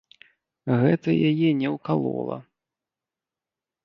[0.83, 2.37] Гэта яе не ўкалола.